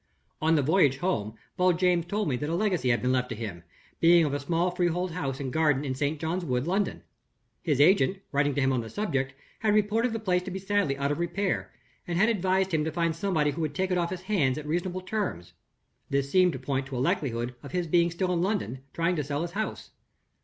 [0.41, 3.61] "On the voyage home, Beljames told me that a legacy had been left to him;
[3.99, 6.19] being a small freehold house and garden in St.
[6.19, 7.03] John's Wood, London.
[7.61, 10.97] His agent, writing to him on the subject, had reported the place to be sadly
[10.97, 11.71] out of repair,
[12.07, 14.65] and had advised him to find somebody who would take it off his hands on
[14.65, 15.53] reasonable terms.
[16.09, 19.23] This seemed to point to a likelihood of his being still in London, trying to
[19.23, 19.91] sell his house.